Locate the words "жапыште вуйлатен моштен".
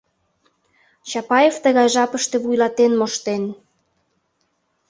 1.93-3.43